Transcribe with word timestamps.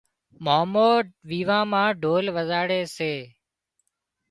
مامو 0.45 0.91
ويوان 1.29 1.63
مان 1.71 1.87
ڍول 2.01 2.25
وزاڙي 2.35 2.81
سي 2.95 3.13